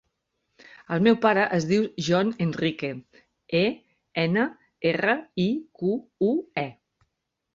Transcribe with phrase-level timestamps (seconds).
[0.93, 2.89] El meu pare es diu John Enrique:
[3.61, 3.61] e,
[4.23, 4.45] ena,
[4.93, 5.15] erra,
[5.47, 5.49] i,
[5.83, 5.93] cu,
[6.31, 6.67] u, e.